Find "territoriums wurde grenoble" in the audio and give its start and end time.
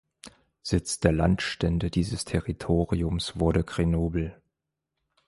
2.25-4.41